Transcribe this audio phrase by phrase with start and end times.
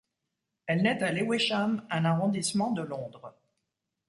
[0.65, 3.35] Elle naît à Lewisham, un arrondissement de Londres.